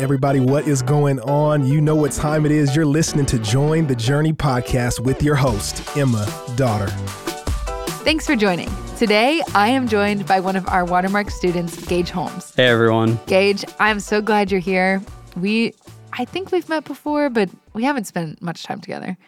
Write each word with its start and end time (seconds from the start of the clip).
Everybody, 0.00 0.40
what 0.40 0.66
is 0.66 0.80
going 0.80 1.20
on? 1.20 1.66
You 1.66 1.80
know 1.82 1.94
what 1.94 2.12
time 2.12 2.46
it 2.46 2.52
is. 2.52 2.74
You're 2.74 2.86
listening 2.86 3.26
to 3.26 3.38
Join 3.38 3.86
the 3.86 3.94
Journey 3.94 4.32
podcast 4.32 4.98
with 4.98 5.22
your 5.22 5.34
host, 5.34 5.94
Emma 5.94 6.26
Daughter. 6.56 6.86
Thanks 8.02 8.24
for 8.24 8.34
joining. 8.34 8.70
Today, 8.96 9.42
I 9.54 9.68
am 9.68 9.86
joined 9.88 10.26
by 10.26 10.40
one 10.40 10.56
of 10.56 10.66
our 10.68 10.86
Watermark 10.86 11.28
students, 11.30 11.84
Gage 11.86 12.08
Holmes. 12.08 12.54
Hey, 12.54 12.68
everyone. 12.68 13.20
Gage, 13.26 13.62
I'm 13.78 14.00
so 14.00 14.22
glad 14.22 14.50
you're 14.50 14.58
here. 14.60 15.02
We, 15.36 15.74
I 16.14 16.24
think 16.24 16.50
we've 16.50 16.68
met 16.70 16.84
before, 16.84 17.28
but 17.28 17.50
we 17.74 17.84
haven't 17.84 18.04
spent 18.04 18.40
much 18.40 18.62
time 18.62 18.80
together. 18.80 19.18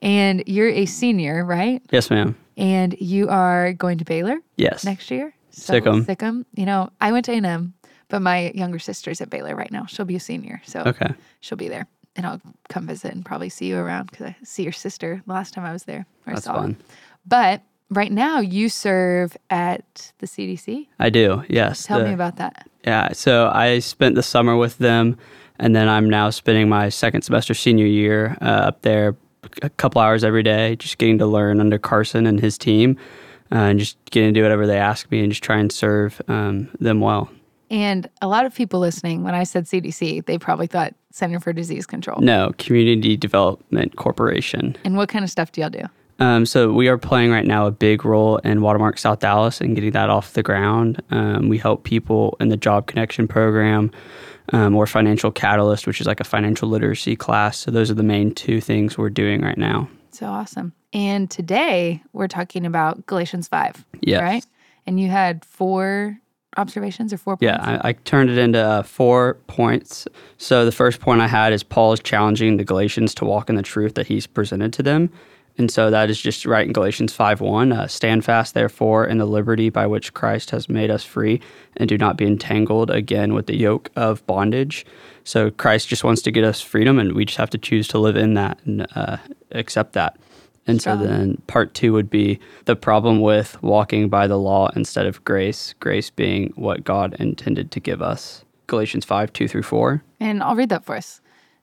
And 0.00 0.42
you're 0.46 0.68
a 0.70 0.86
senior, 0.86 1.44
right? 1.44 1.82
Yes, 1.90 2.08
ma'am. 2.08 2.36
And 2.56 2.96
you 2.98 3.28
are 3.28 3.74
going 3.74 3.98
to 3.98 4.04
Baylor 4.04 4.38
Yes. 4.56 4.82
next 4.82 5.10
year. 5.10 5.34
So, 5.50 5.72
Sic 5.74 5.86
'em. 5.86 6.04
Sikkim. 6.04 6.44
You 6.54 6.66
know, 6.66 6.90
I 7.00 7.12
went 7.12 7.24
to 7.26 7.32
A&M, 7.32 7.72
but 8.08 8.20
my 8.22 8.50
younger 8.54 8.78
sister's 8.78 9.20
at 9.20 9.30
Baylor 9.30 9.54
right 9.56 9.70
now. 9.70 9.86
She'll 9.86 10.06
be 10.06 10.16
a 10.16 10.20
senior, 10.20 10.60
so 10.64 10.82
Okay. 10.86 11.12
she'll 11.40 11.58
be 11.58 11.68
there, 11.68 11.86
and 12.14 12.26
I'll 12.26 12.40
come 12.68 12.86
visit 12.86 13.12
and 13.14 13.24
probably 13.24 13.48
see 13.48 13.66
you 13.66 13.78
around 13.78 14.10
because 14.10 14.26
I 14.28 14.36
see 14.44 14.62
your 14.62 14.72
sister 14.72 15.22
last 15.26 15.54
time 15.54 15.64
I 15.64 15.72
was 15.72 15.84
there. 15.84 16.06
or 16.26 16.30
I 16.30 16.34
That's 16.34 16.44
saw 16.46 16.54
her. 16.54 16.58
fun. 16.60 16.76
But 17.26 17.62
right 17.90 18.12
now, 18.12 18.40
you 18.40 18.68
serve 18.68 19.36
at 19.50 20.12
the 20.18 20.26
CDC. 20.26 20.88
I 20.98 21.10
do. 21.10 21.42
Yes. 21.48 21.84
Tell 21.86 21.98
The- 22.00 22.06
me 22.06 22.12
about 22.14 22.36
that. 22.36 22.68
Yeah. 22.84 23.12
So 23.12 23.50
I 23.52 23.80
spent 23.80 24.14
the 24.14 24.22
summer 24.22 24.56
with 24.56 24.78
them, 24.78 25.16
and 25.58 25.74
then 25.74 25.88
I'm 25.88 26.08
now 26.08 26.30
spending 26.30 26.68
my 26.68 26.88
second 26.88 27.22
semester 27.22 27.54
senior 27.54 27.86
year 27.86 28.36
uh, 28.40 28.44
up 28.44 28.82
there, 28.82 29.16
a 29.62 29.70
couple 29.70 30.00
hours 30.00 30.22
every 30.22 30.42
day, 30.42 30.76
just 30.76 30.98
getting 30.98 31.18
to 31.18 31.26
learn 31.26 31.60
under 31.60 31.78
Carson 31.78 32.26
and 32.26 32.38
his 32.40 32.56
team, 32.58 32.96
uh, 33.52 33.56
and 33.56 33.78
just 33.78 33.96
getting 34.10 34.34
to 34.34 34.40
do 34.40 34.42
whatever 34.42 34.66
they 34.66 34.78
ask 34.78 35.10
me, 35.10 35.20
and 35.20 35.30
just 35.30 35.42
try 35.42 35.56
and 35.58 35.70
serve 35.72 36.20
um, 36.28 36.68
them 36.80 37.00
well. 37.00 37.28
And 37.70 38.08
a 38.22 38.28
lot 38.28 38.46
of 38.46 38.54
people 38.54 38.80
listening, 38.80 39.24
when 39.24 39.34
I 39.34 39.44
said 39.44 39.64
CDC, 39.64 40.26
they 40.26 40.38
probably 40.38 40.66
thought 40.66 40.94
Center 41.10 41.40
for 41.40 41.52
Disease 41.52 41.86
Control. 41.86 42.20
No, 42.20 42.52
Community 42.58 43.16
Development 43.16 43.96
Corporation. 43.96 44.76
And 44.84 44.96
what 44.96 45.08
kind 45.08 45.24
of 45.24 45.30
stuff 45.30 45.52
do 45.52 45.60
y'all 45.60 45.70
do? 45.70 45.82
Um, 46.18 46.46
so 46.46 46.72
we 46.72 46.88
are 46.88 46.96
playing 46.96 47.30
right 47.30 47.44
now 47.44 47.66
a 47.66 47.70
big 47.70 48.04
role 48.04 48.38
in 48.38 48.62
Watermark 48.62 48.98
South 48.98 49.20
Dallas 49.20 49.60
and 49.60 49.74
getting 49.74 49.90
that 49.92 50.08
off 50.08 50.32
the 50.32 50.42
ground. 50.42 51.02
Um, 51.10 51.48
we 51.48 51.58
help 51.58 51.84
people 51.84 52.36
in 52.40 52.48
the 52.48 52.56
Job 52.56 52.86
Connection 52.86 53.28
program 53.28 53.90
um, 54.52 54.74
or 54.74 54.86
Financial 54.86 55.30
Catalyst, 55.30 55.86
which 55.86 56.00
is 56.00 56.06
like 56.06 56.20
a 56.20 56.24
financial 56.24 56.68
literacy 56.68 57.16
class. 57.16 57.58
So 57.58 57.70
those 57.70 57.90
are 57.90 57.94
the 57.94 58.02
main 58.02 58.34
two 58.34 58.60
things 58.60 58.96
we're 58.96 59.10
doing 59.10 59.42
right 59.42 59.58
now. 59.58 59.88
So 60.10 60.26
awesome. 60.26 60.72
And 60.92 61.30
today 61.30 62.02
we're 62.12 62.28
talking 62.28 62.64
about 62.64 63.04
Galatians 63.06 63.48
5. 63.48 63.84
Yes. 64.00 64.22
Right? 64.22 64.46
And 64.86 64.98
you 64.98 65.08
had 65.08 65.44
four 65.44 66.18
observations 66.56 67.12
or 67.12 67.18
four 67.18 67.36
points? 67.36 67.42
Yeah, 67.42 67.80
I, 67.82 67.88
I 67.88 67.92
turned 67.92 68.30
it 68.30 68.38
into 68.38 68.60
uh, 68.60 68.82
four 68.82 69.34
points. 69.46 70.06
So 70.38 70.64
the 70.64 70.72
first 70.72 71.00
point 71.00 71.20
I 71.20 71.28
had 71.28 71.52
is 71.52 71.62
Paul 71.62 71.92
is 71.92 72.00
challenging 72.00 72.56
the 72.56 72.64
Galatians 72.64 73.14
to 73.16 73.24
walk 73.24 73.48
in 73.48 73.56
the 73.56 73.62
truth 73.62 73.94
that 73.94 74.06
he's 74.06 74.26
presented 74.26 74.72
to 74.74 74.82
them. 74.82 75.10
And 75.58 75.70
so 75.70 75.90
that 75.90 76.10
is 76.10 76.20
just 76.20 76.44
right 76.44 76.66
in 76.66 76.72
Galatians 76.72 77.14
5 77.14 77.40
1. 77.40 77.72
Uh, 77.72 77.86
Stand 77.86 78.24
fast, 78.24 78.54
therefore, 78.54 79.06
in 79.06 79.18
the 79.18 79.24
liberty 79.24 79.70
by 79.70 79.86
which 79.86 80.12
Christ 80.12 80.50
has 80.50 80.68
made 80.68 80.90
us 80.90 81.02
free, 81.02 81.40
and 81.76 81.88
do 81.88 81.96
not 81.96 82.16
be 82.16 82.26
entangled 82.26 82.90
again 82.90 83.32
with 83.32 83.46
the 83.46 83.56
yoke 83.56 83.90
of 83.96 84.26
bondage. 84.26 84.84
So 85.24 85.50
Christ 85.50 85.88
just 85.88 86.04
wants 86.04 86.20
to 86.22 86.30
get 86.30 86.44
us 86.44 86.60
freedom, 86.60 86.98
and 86.98 87.14
we 87.14 87.24
just 87.24 87.38
have 87.38 87.50
to 87.50 87.58
choose 87.58 87.88
to 87.88 87.98
live 87.98 88.16
in 88.16 88.34
that 88.34 88.58
and 88.66 88.86
uh, 88.94 89.16
accept 89.52 89.94
that. 89.94 90.18
And 90.66 90.82
so 90.82 90.96
then 90.96 91.40
part 91.46 91.74
two 91.74 91.92
would 91.92 92.10
be 92.10 92.40
the 92.64 92.74
problem 92.74 93.20
with 93.20 93.62
walking 93.62 94.08
by 94.08 94.26
the 94.26 94.38
law 94.38 94.68
instead 94.74 95.06
of 95.06 95.22
grace, 95.24 95.74
grace 95.78 96.10
being 96.10 96.52
what 96.56 96.82
God 96.82 97.14
intended 97.20 97.70
to 97.70 97.80
give 97.80 98.02
us. 98.02 98.44
Galatians 98.66 99.04
5 99.04 99.32
2 99.32 99.46
through 99.46 99.62
4. 99.62 100.02
And 100.18 100.42
I'll 100.42 100.56
read 100.56 100.70
that 100.70 100.84
for 100.84 100.96
us. 100.96 101.20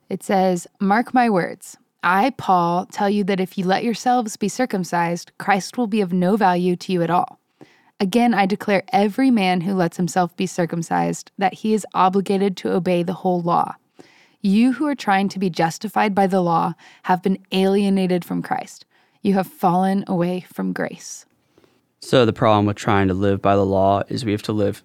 It 0.09 0.23
says, 0.23 0.67
Mark 0.79 1.13
my 1.13 1.29
words. 1.29 1.77
I, 2.01 2.31
Paul, 2.37 2.85
tell 2.85 3.09
you 3.09 3.23
that 3.25 3.39
if 3.39 3.57
you 3.57 3.65
let 3.65 3.83
yourselves 3.83 4.35
be 4.35 4.49
circumcised, 4.49 5.31
Christ 5.37 5.77
will 5.77 5.87
be 5.87 6.01
of 6.01 6.11
no 6.11 6.35
value 6.35 6.75
to 6.75 6.91
you 6.91 7.01
at 7.01 7.09
all. 7.09 7.39
Again, 7.99 8.33
I 8.33 8.45
declare 8.45 8.83
every 8.91 9.31
man 9.31 9.61
who 9.61 9.73
lets 9.73 9.95
himself 9.95 10.35
be 10.35 10.45
circumcised 10.45 11.31
that 11.37 11.53
he 11.55 11.73
is 11.73 11.87
obligated 11.93 12.57
to 12.57 12.73
obey 12.73 13.03
the 13.03 13.13
whole 13.13 13.41
law. 13.41 13.75
You 14.41 14.73
who 14.73 14.85
are 14.87 14.95
trying 14.95 15.29
to 15.29 15.39
be 15.39 15.49
justified 15.49 16.13
by 16.13 16.27
the 16.27 16.41
law 16.41 16.73
have 17.03 17.23
been 17.23 17.39
alienated 17.53 18.25
from 18.25 18.41
Christ. 18.41 18.85
You 19.23 19.33
have 19.33 19.47
fallen 19.47 20.03
away 20.07 20.41
from 20.53 20.73
grace. 20.73 21.25
So 22.01 22.25
the 22.25 22.33
problem 22.33 22.65
with 22.65 22.75
trying 22.75 23.07
to 23.07 23.13
live 23.13 23.41
by 23.41 23.55
the 23.55 23.65
law 23.65 24.03
is 24.09 24.25
we 24.25 24.33
have 24.33 24.43
to 24.43 24.51
live 24.51 24.83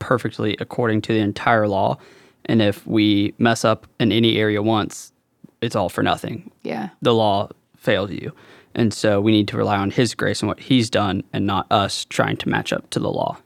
perfectly 0.00 0.56
according 0.60 1.02
to 1.02 1.12
the 1.12 1.20
entire 1.20 1.68
law. 1.68 1.98
And 2.44 2.60
if 2.60 2.86
we 2.86 3.34
mess 3.38 3.64
up 3.64 3.86
in 4.00 4.10
any 4.10 4.36
area 4.36 4.60
once, 4.62 5.12
it's 5.60 5.76
all 5.76 5.88
for 5.88 6.02
nothing. 6.02 6.50
Yeah. 6.62 6.90
The 7.02 7.14
law 7.14 7.50
failed 7.76 8.10
you. 8.10 8.32
And 8.74 8.92
so 8.92 9.20
we 9.20 9.32
need 9.32 9.48
to 9.48 9.56
rely 9.56 9.76
on 9.76 9.90
his 9.90 10.14
grace 10.14 10.40
and 10.40 10.48
what 10.48 10.60
he's 10.60 10.90
done 10.90 11.22
and 11.32 11.46
not 11.46 11.66
us 11.70 12.04
trying 12.04 12.36
to 12.38 12.48
match 12.48 12.72
up 12.72 12.90
to 12.90 12.98
the 13.00 13.10
law. 13.10 13.38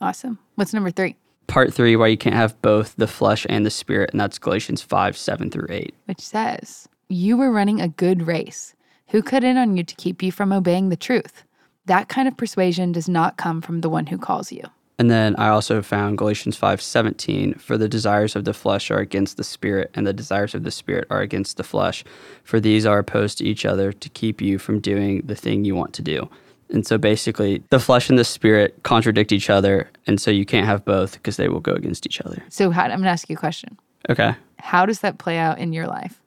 Awesome. 0.00 0.38
What's 0.56 0.72
number 0.74 0.90
three? 0.90 1.16
Part 1.46 1.74
three, 1.74 1.94
why 1.96 2.06
you 2.08 2.16
can't 2.16 2.34
have 2.34 2.60
both 2.62 2.94
the 2.96 3.06
flesh 3.06 3.46
and 3.50 3.66
the 3.66 3.70
spirit, 3.70 4.10
and 4.12 4.20
that's 4.20 4.38
Galatians 4.38 4.80
5 4.80 5.16
7 5.16 5.50
through 5.50 5.68
8. 5.68 5.94
which 6.06 6.20
says, 6.20 6.88
You 7.08 7.36
were 7.36 7.52
running 7.52 7.80
a 7.82 7.88
good 7.88 8.26
race. 8.26 8.74
Who 9.08 9.22
cut 9.22 9.44
in 9.44 9.56
on 9.56 9.76
you 9.76 9.84
to 9.84 9.94
keep 9.94 10.22
you 10.22 10.32
from 10.32 10.52
obeying 10.52 10.88
the 10.88 10.96
truth? 10.96 11.44
That 11.86 12.08
kind 12.08 12.26
of 12.26 12.36
persuasion 12.36 12.92
does 12.92 13.08
not 13.08 13.36
come 13.36 13.60
from 13.60 13.80
the 13.80 13.90
one 13.90 14.06
who 14.06 14.18
calls 14.18 14.50
you. 14.50 14.62
And 14.98 15.10
then 15.10 15.34
I 15.36 15.48
also 15.48 15.82
found 15.82 16.18
Galatians 16.18 16.56
5:17 16.56 17.60
for 17.60 17.76
the 17.76 17.88
desires 17.88 18.36
of 18.36 18.44
the 18.44 18.54
flesh 18.54 18.90
are 18.90 18.98
against 18.98 19.36
the 19.36 19.44
spirit 19.44 19.90
and 19.94 20.06
the 20.06 20.12
desires 20.12 20.54
of 20.54 20.62
the 20.62 20.70
spirit 20.70 21.06
are 21.10 21.20
against 21.20 21.56
the 21.56 21.64
flesh 21.64 22.04
for 22.44 22.60
these 22.60 22.86
are 22.86 22.98
opposed 23.00 23.38
to 23.38 23.44
each 23.44 23.66
other 23.66 23.92
to 23.92 24.08
keep 24.08 24.40
you 24.40 24.58
from 24.58 24.78
doing 24.78 25.22
the 25.26 25.34
thing 25.34 25.64
you 25.64 25.74
want 25.74 25.92
to 25.94 26.02
do. 26.02 26.28
And 26.70 26.86
so 26.86 26.96
basically 26.96 27.62
the 27.70 27.80
flesh 27.80 28.08
and 28.08 28.18
the 28.18 28.24
spirit 28.24 28.82
contradict 28.84 29.32
each 29.32 29.50
other 29.50 29.90
and 30.06 30.20
so 30.20 30.30
you 30.30 30.46
can't 30.46 30.66
have 30.66 30.84
both 30.84 31.14
because 31.14 31.36
they 31.36 31.48
will 31.48 31.60
go 31.60 31.72
against 31.72 32.06
each 32.06 32.20
other. 32.20 32.42
So, 32.48 32.70
how, 32.70 32.84
I'm 32.84 32.90
going 32.90 33.02
to 33.02 33.08
ask 33.08 33.28
you 33.28 33.36
a 33.36 33.38
question. 33.38 33.76
Okay. 34.08 34.34
How 34.58 34.86
does 34.86 35.00
that 35.00 35.18
play 35.18 35.38
out 35.38 35.58
in 35.58 35.72
your 35.72 35.86
life? 35.86 36.20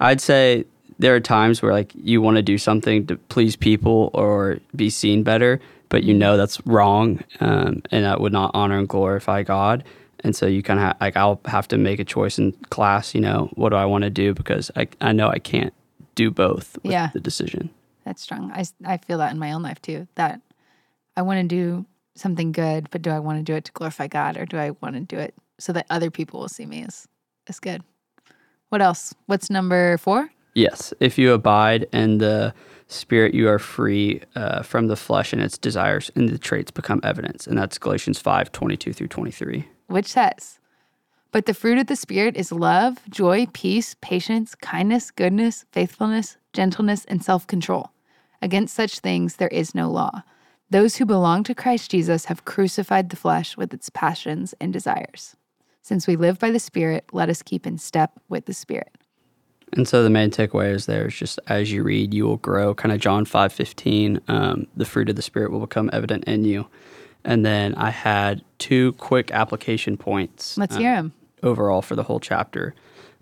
I'd 0.00 0.20
say 0.20 0.64
there 1.04 1.14
are 1.14 1.20
times 1.20 1.60
where 1.60 1.72
like 1.72 1.92
you 1.94 2.22
want 2.22 2.36
to 2.38 2.42
do 2.42 2.56
something 2.56 3.06
to 3.08 3.16
please 3.28 3.56
people 3.56 4.10
or 4.14 4.58
be 4.74 4.88
seen 4.88 5.22
better, 5.22 5.60
but 5.90 6.02
you 6.02 6.14
know 6.14 6.36
that's 6.38 6.64
wrong, 6.66 7.22
um, 7.40 7.82
and 7.90 8.04
that 8.06 8.20
would 8.22 8.32
not 8.32 8.50
honor 8.54 8.78
and 8.78 8.88
glorify 8.88 9.42
God. 9.42 9.84
And 10.20 10.34
so 10.34 10.46
you 10.46 10.62
kind 10.62 10.80
of 10.80 10.84
ha- 10.86 10.96
like 11.02 11.16
I'll 11.18 11.38
have 11.44 11.68
to 11.68 11.76
make 11.76 12.00
a 12.00 12.04
choice 12.04 12.38
in 12.38 12.52
class. 12.70 13.14
You 13.14 13.20
know, 13.20 13.50
what 13.54 13.68
do 13.68 13.76
I 13.76 13.84
want 13.84 14.04
to 14.04 14.10
do 14.10 14.32
because 14.32 14.70
I 14.74 14.88
I 15.00 15.12
know 15.12 15.28
I 15.28 15.38
can't 15.38 15.74
do 16.14 16.30
both 16.30 16.78
with 16.82 16.92
Yeah. 16.92 17.10
the 17.12 17.20
decision. 17.20 17.68
That's 18.04 18.22
strong. 18.22 18.50
I 18.52 18.64
I 18.86 18.96
feel 18.96 19.18
that 19.18 19.32
in 19.32 19.38
my 19.38 19.52
own 19.52 19.62
life 19.62 19.80
too. 19.82 20.08
That 20.14 20.40
I 21.16 21.22
want 21.22 21.40
to 21.40 21.46
do 21.46 21.84
something 22.14 22.52
good, 22.52 22.88
but 22.90 23.02
do 23.02 23.10
I 23.10 23.18
want 23.18 23.38
to 23.40 23.52
do 23.52 23.54
it 23.56 23.64
to 23.66 23.72
glorify 23.72 24.06
God 24.08 24.36
or 24.38 24.46
do 24.46 24.56
I 24.56 24.70
want 24.80 24.94
to 24.94 25.00
do 25.00 25.18
it 25.20 25.34
so 25.58 25.72
that 25.74 25.86
other 25.90 26.10
people 26.10 26.40
will 26.40 26.48
see 26.48 26.64
me 26.66 26.82
as, 26.84 27.06
as 27.48 27.60
good? 27.60 27.82
What 28.70 28.80
else? 28.80 29.14
What's 29.26 29.50
number 29.50 29.98
four? 29.98 30.30
Yes, 30.54 30.94
if 31.00 31.18
you 31.18 31.32
abide 31.32 31.86
in 31.92 32.18
the 32.18 32.54
Spirit, 32.86 33.34
you 33.34 33.48
are 33.48 33.58
free 33.58 34.22
uh, 34.36 34.62
from 34.62 34.86
the 34.86 34.96
flesh 34.96 35.32
and 35.32 35.42
its 35.42 35.58
desires, 35.58 36.10
and 36.14 36.28
the 36.28 36.38
traits 36.38 36.70
become 36.70 37.00
evidence. 37.02 37.46
And 37.46 37.58
that's 37.58 37.78
Galatians 37.78 38.20
5, 38.20 38.52
22 38.52 38.92
through 38.92 39.08
23. 39.08 39.68
which 39.88 40.06
says, 40.06 40.58
But 41.32 41.46
the 41.46 41.54
fruit 41.54 41.78
of 41.78 41.88
the 41.88 41.96
Spirit 41.96 42.36
is 42.36 42.52
love, 42.52 42.98
joy, 43.10 43.46
peace, 43.52 43.96
patience, 44.00 44.54
kindness, 44.54 45.10
goodness, 45.10 45.64
faithfulness, 45.72 46.36
gentleness, 46.52 47.04
and 47.06 47.24
self 47.24 47.46
control. 47.46 47.90
Against 48.40 48.74
such 48.74 49.00
things 49.00 49.36
there 49.36 49.48
is 49.48 49.74
no 49.74 49.90
law. 49.90 50.22
Those 50.70 50.96
who 50.96 51.06
belong 51.06 51.42
to 51.44 51.54
Christ 51.54 51.90
Jesus 51.90 52.26
have 52.26 52.44
crucified 52.44 53.10
the 53.10 53.16
flesh 53.16 53.56
with 53.56 53.72
its 53.74 53.90
passions 53.90 54.54
and 54.60 54.72
desires. 54.72 55.36
Since 55.82 56.06
we 56.06 56.16
live 56.16 56.38
by 56.38 56.50
the 56.50 56.58
Spirit, 56.58 57.06
let 57.12 57.28
us 57.28 57.42
keep 57.42 57.66
in 57.66 57.78
step 57.78 58.12
with 58.28 58.46
the 58.46 58.54
Spirit. 58.54 58.94
And 59.72 59.88
so 59.88 60.02
the 60.04 60.10
main 60.10 60.30
takeaway 60.30 60.72
is 60.72 60.86
there 60.86 61.06
is 61.08 61.14
just 61.14 61.40
as 61.48 61.72
you 61.72 61.82
read, 61.82 62.14
you 62.14 62.24
will 62.24 62.36
grow. 62.36 62.74
Kind 62.74 62.92
of 62.92 63.00
John 63.00 63.24
five 63.24 63.52
fifteen. 63.52 64.20
Um, 64.28 64.66
the 64.76 64.84
fruit 64.84 65.08
of 65.08 65.16
the 65.16 65.22
spirit 65.22 65.50
will 65.50 65.60
become 65.60 65.90
evident 65.92 66.24
in 66.24 66.44
you. 66.44 66.66
And 67.24 67.44
then 67.44 67.74
I 67.76 67.90
had 67.90 68.44
two 68.58 68.92
quick 68.92 69.30
application 69.30 69.96
points. 69.96 70.58
Let's 70.58 70.76
uh, 70.76 70.80
them. 70.80 71.12
Overall 71.42 71.82
for 71.82 71.96
the 71.96 72.02
whole 72.02 72.20
chapter. 72.20 72.74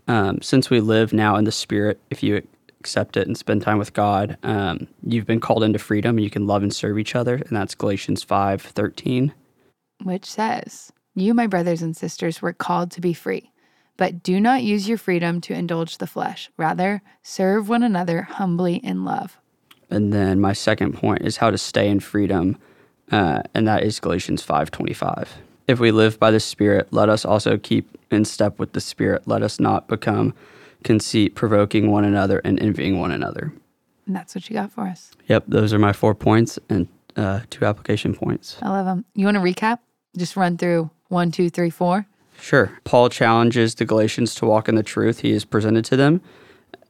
Um, 0.09 0.43
since 0.43 0.69
we 0.69 0.81
live 0.81 1.13
now 1.13 1.37
in 1.37 1.45
the 1.45 1.53
spirit, 1.53 2.01
if 2.11 2.23
you 2.23 2.43
accept 2.81 3.17
it 3.17 3.29
and 3.29 3.39
spend 3.39 3.63
time 3.63 3.79
with 3.79 3.93
God, 3.93 4.37
um, 4.43 4.89
you've 5.05 5.27
been 5.27 5.39
called 5.39 5.63
into 5.63 5.79
freedom 5.79 6.17
and 6.17 6.25
you 6.25 6.31
can 6.31 6.49
love 6.49 6.65
and 6.65 6.75
serve 6.75 6.99
each 6.99 7.15
other. 7.15 7.37
And 7.37 7.57
that's 7.57 7.77
Galatians 7.77 8.25
five 8.25 8.61
thirteen. 8.61 9.33
which 10.03 10.27
says, 10.27 10.93
You, 11.15 11.33
my 11.33 11.47
brothers 11.47 11.81
and 11.81 11.97
sisters, 11.97 12.43
were 12.43 12.53
called 12.53 12.91
to 12.91 13.01
be 13.01 13.13
free, 13.13 13.52
but 13.97 14.23
do 14.23 14.41
not 14.41 14.63
use 14.63 14.89
your 14.89 14.99
freedom 14.99 15.41
to 15.43 15.55
indulge 15.55 15.99
the 15.99 16.07
flesh. 16.07 16.51
Rather, 16.57 17.03
serve 17.23 17.69
one 17.69 17.83
another 17.83 18.23
humbly 18.23 18.77
in 18.77 19.05
love. 19.05 19.39
And 19.91 20.13
then 20.13 20.41
my 20.41 20.53
second 20.53 20.95
point 20.95 21.23
is 21.23 21.37
how 21.37 21.51
to 21.51 21.59
stay 21.59 21.89
in 21.89 22.01
freedom, 22.01 22.57
uh, 23.11 23.43
and 23.55 23.69
that 23.69 23.83
is 23.83 24.01
Galatians 24.01 24.43
five 24.43 24.71
twenty 24.71 24.95
five. 24.95 25.37
If 25.69 25.79
we 25.79 25.91
live 25.93 26.19
by 26.19 26.31
the 26.31 26.41
Spirit, 26.41 26.89
let 26.91 27.09
us 27.09 27.25
also 27.25 27.57
keep 27.57 27.97
in 28.11 28.25
step 28.25 28.59
with 28.59 28.73
the 28.73 28.81
Spirit. 28.81 29.29
Let 29.29 29.43
us 29.43 29.61
not 29.61 29.87
become 29.89 30.35
conceit, 30.83 31.35
provoking 31.35 31.91
one 31.91 32.05
another 32.05 32.41
and 32.45 32.59
envying 32.61 32.99
one 32.99 33.13
another. 33.13 33.53
And 34.07 34.17
that's 34.17 34.35
what 34.35 34.51
you 34.51 34.55
got 34.55 34.73
for 34.73 34.83
us. 34.83 35.13
Yep, 35.29 35.45
those 35.47 35.73
are 35.73 35.79
my 35.79 35.93
four 35.93 36.15
points 36.15 36.59
and 36.69 36.89
uh, 37.17 37.41
two 37.51 37.65
application 37.65 38.15
points. 38.15 38.57
I 38.61 38.71
love 38.71 38.87
them. 38.87 39.05
You 39.15 39.27
want 39.27 39.37
to 39.37 39.41
recap? 39.41 39.79
Just 40.17 40.37
run 40.37 40.59
through 40.59 40.91
one, 41.09 41.31
two, 41.31 41.51
three, 41.51 41.71
four. 41.71 42.07
Sure. 42.41 42.79
Paul 42.85 43.09
challenges 43.09 43.75
the 43.75 43.85
Galatians 43.85 44.35
to 44.37 44.47
walk 44.47 44.69
in 44.69 44.75
the 44.75 44.83
truth 44.83 45.21
he 45.21 45.33
has 45.33 45.45
presented 45.45 45.85
to 45.87 45.97
them. 45.97 46.21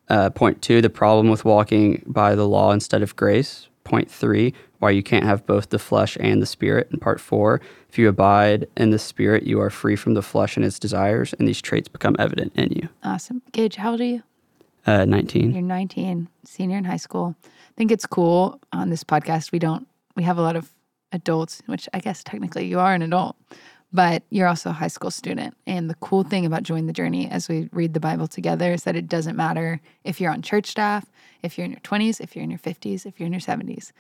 Uh, 0.09 0.31
point 0.31 0.63
two, 0.63 0.81
the 0.81 0.91
problem 0.91 1.29
with 1.29 1.45
walking 1.45 2.03
by 2.07 2.35
the 2.35 2.47
law 2.47 2.73
instead 2.73 3.03
of 3.03 3.17
grace. 3.17 3.69
Point 3.85 4.11
three, 4.11 4.55
why 4.79 4.91
you 4.91 5.03
can't 5.03 5.25
have 5.25 5.47
both 5.47 5.71
the 5.71 5.79
flesh 5.79 6.17
and 6.21 6.41
the 6.41 6.47
spirit. 6.47 6.89
And 6.91 7.01
part 7.01 7.21
four, 7.21 7.61
if 7.89 7.99
you 7.99 8.09
abide 8.09 8.67
in 8.77 8.91
the 8.91 8.99
spirit, 8.99 9.43
you 9.45 9.61
are 9.61 9.71
free 9.71 9.97
from 9.97 10.15
the 10.15 10.23
flesh 10.23 10.57
and 10.57 10.65
its 10.65 10.79
desires, 10.79 11.35
and 11.39 11.47
these 11.47 11.61
traits 11.61 11.89
become 11.89 12.17
evident 12.19 12.53
in 12.55 12.73
you. 12.73 12.89
Awesome. 13.03 13.43
Gage, 13.53 13.77
how 13.77 13.93
old 13.93 14.01
are 14.01 14.05
you? 14.05 14.23
Uh, 14.87 15.05
19. 15.05 15.53
You're 15.53 15.63
19, 15.63 16.29
senior 16.45 16.79
in 16.79 16.85
high 16.85 16.97
school. 16.97 17.37
I 17.45 17.75
think 17.77 17.91
it's 17.93 18.07
cool 18.07 18.61
on 18.73 18.91
this 18.91 19.05
podcast. 19.05 19.53
We 19.53 19.59
don't, 19.59 19.87
we 20.17 20.25
have 20.25 20.39
a 20.39 20.43
lot 20.43 20.57
of 20.57 20.73
adults, 21.13 21.63
which 21.67 21.89
I 21.95 22.01
guess 22.01 22.25
technically 22.25 22.67
you 22.67 22.81
are 22.81 22.93
an 22.93 23.03
adult, 23.03 23.37
but 23.93 24.23
you're 24.31 24.49
also 24.49 24.71
a 24.71 24.75
high 24.75 24.89
school 24.89 25.11
student. 25.11 25.55
And 25.67 25.91
the 25.91 25.95
cool 25.97 26.23
thing 26.23 26.47
about 26.47 26.63
Join 26.63 26.87
the 26.87 26.93
Journey 26.93 27.29
as 27.31 27.49
we 27.49 27.69
read 27.73 27.95
the 27.95 28.01
Bible 28.01 28.27
together 28.27 28.73
is 28.73 28.85
that 28.85 28.97
it 28.97 29.09
doesn't 29.09 29.37
matter 29.37 29.81
if 30.05 30.21
you're 30.21 30.33
on 30.33 30.43
church 30.43 30.67
staff, 30.67 31.07
if 31.43 31.59
you're 31.59 31.65
in 31.67 31.73
your 31.73 31.81
20s, 31.81 32.21
if 32.21 32.35
you're 32.35 32.43
in 32.43 32.51
your 32.51 32.59
50s, 32.59 33.05
if 33.05 33.21
you're 33.21 33.27
in 33.27 33.33
your 33.33 33.41
70s. 33.41 33.93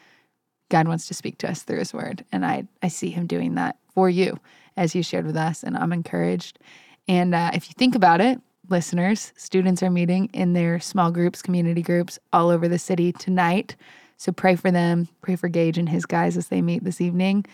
God 0.71 0.89
wants 0.89 1.07
to 1.09 1.15
speak 1.15 1.37
to 1.39 1.51
us 1.51 1.63
through 1.63 1.81
his 1.81 1.93
word. 1.93 2.25
And 2.33 2.47
I, 2.47 2.67
I 2.83 2.89
see 2.89 3.11
him 3.11 3.27
doing 3.27 3.57
that 3.57 3.77
for 3.95 4.09
you 4.09 4.41
as 4.77 4.95
you 4.95 5.03
shared 5.03 5.27
with 5.27 5.37
us. 5.37 5.63
And 5.63 5.77
I'm 5.77 5.93
encouraged. 5.93 6.59
And 7.07 7.35
uh, 7.35 7.51
if 7.53 7.69
you 7.69 7.75
think 7.77 7.95
about 7.95 8.23
it, 8.23 8.41
listeners, 8.71 9.33
students 9.37 9.83
are 9.83 9.91
meeting 9.91 10.31
in 10.33 10.55
their 10.55 10.81
small 10.81 11.11
groups, 11.11 11.43
community 11.43 11.83
groups 11.83 12.19
all 12.33 12.49
over 12.49 12.69
the 12.69 12.79
city 12.79 13.13
tonight. 13.13 13.77
So 14.17 14.33
pray 14.33 14.57
for 14.57 14.71
them, 14.71 15.09
pray 15.21 15.37
for 15.37 15.49
Gage 15.49 15.77
and 15.77 15.89
his 15.89 16.07
guys 16.07 16.37
as 16.37 16.49
they 16.49 16.63
meet 16.63 16.85
this 16.85 17.01
evening. 17.01 17.45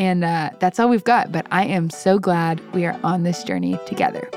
And 0.00 0.24
uh, 0.24 0.48
that's 0.60 0.80
all 0.80 0.88
we've 0.88 1.04
got. 1.04 1.30
But 1.30 1.46
I 1.50 1.66
am 1.66 1.90
so 1.90 2.18
glad 2.18 2.60
we 2.72 2.86
are 2.86 2.98
on 3.04 3.22
this 3.22 3.44
journey 3.44 3.78
together. 3.86 4.30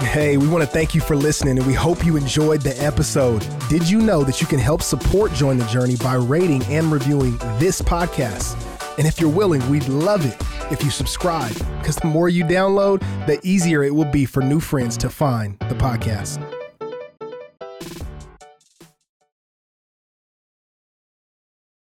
Hey, 0.00 0.38
we 0.38 0.48
want 0.48 0.64
to 0.64 0.66
thank 0.66 0.94
you 0.94 1.02
for 1.02 1.14
listening 1.14 1.58
and 1.58 1.66
we 1.66 1.74
hope 1.74 2.06
you 2.06 2.16
enjoyed 2.16 2.62
the 2.62 2.74
episode. 2.82 3.46
Did 3.68 3.88
you 3.88 4.00
know 4.00 4.24
that 4.24 4.40
you 4.40 4.46
can 4.46 4.58
help 4.58 4.80
support 4.80 5.34
Join 5.34 5.58
the 5.58 5.66
Journey 5.66 5.96
by 5.96 6.14
rating 6.14 6.64
and 6.64 6.90
reviewing 6.90 7.36
this 7.58 7.82
podcast? 7.82 8.56
And 8.96 9.06
if 9.06 9.20
you're 9.20 9.28
willing, 9.28 9.68
we'd 9.68 9.86
love 9.88 10.24
it 10.24 10.36
if 10.72 10.82
you 10.82 10.90
subscribe 10.90 11.54
because 11.78 11.96
the 11.96 12.08
more 12.08 12.30
you 12.30 12.44
download, 12.44 13.00
the 13.26 13.38
easier 13.42 13.82
it 13.82 13.94
will 13.94 14.10
be 14.10 14.24
for 14.24 14.42
new 14.42 14.60
friends 14.60 14.96
to 14.98 15.10
find 15.10 15.58
the 15.58 15.74
podcast. 15.74 16.42